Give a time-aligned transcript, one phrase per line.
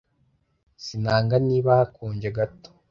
[0.83, 2.69] Sinanga niba hakonje gato